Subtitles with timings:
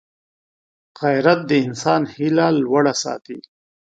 [1.01, 3.39] غیرت د انسان هیله لوړه ساتي